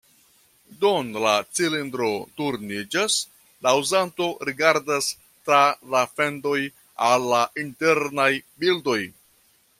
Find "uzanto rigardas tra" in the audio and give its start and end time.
3.81-5.61